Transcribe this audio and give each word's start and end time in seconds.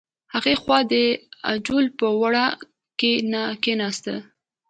هغې 0.33 0.53
خوا 0.61 0.79
د 0.91 0.93
غوجل 1.49 1.85
په 1.99 2.07
وره 2.21 2.45
کې 2.99 3.13
کیناست. 3.63 4.05